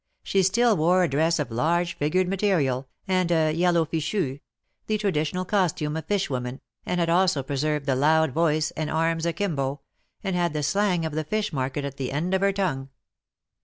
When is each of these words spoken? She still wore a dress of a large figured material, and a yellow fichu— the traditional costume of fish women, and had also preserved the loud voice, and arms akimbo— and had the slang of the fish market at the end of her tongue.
She 0.23 0.41
still 0.41 0.75
wore 0.75 1.03
a 1.03 1.07
dress 1.07 1.37
of 1.37 1.51
a 1.51 1.53
large 1.53 1.95
figured 1.95 2.27
material, 2.27 2.87
and 3.07 3.31
a 3.31 3.51
yellow 3.51 3.85
fichu— 3.85 4.39
the 4.87 4.97
traditional 4.97 5.45
costume 5.45 5.95
of 5.95 6.07
fish 6.07 6.27
women, 6.27 6.59
and 6.87 6.99
had 6.99 7.07
also 7.11 7.43
preserved 7.43 7.85
the 7.85 7.95
loud 7.95 8.31
voice, 8.31 8.71
and 8.71 8.89
arms 8.89 9.27
akimbo— 9.27 9.81
and 10.23 10.35
had 10.35 10.53
the 10.53 10.63
slang 10.63 11.05
of 11.05 11.13
the 11.13 11.23
fish 11.23 11.53
market 11.53 11.85
at 11.85 11.97
the 11.97 12.11
end 12.11 12.33
of 12.33 12.41
her 12.41 12.51
tongue. 12.51 12.89